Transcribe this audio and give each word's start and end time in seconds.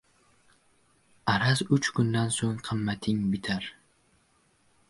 Araz, 1.33 1.61
uch 1.77 1.91
kundan 1.97 2.33
so‘ng 2.39 2.59
qimmating 2.71 3.23
bitar 3.37 3.73